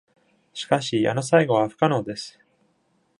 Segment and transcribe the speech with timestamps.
[0.53, 2.39] しかし、あの最後は不可能です。